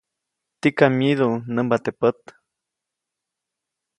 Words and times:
Tikam 0.61 0.91
myidu, 0.99 1.29
nämba 1.55 1.75
teʼ 1.83 1.95
pät. 1.99 2.19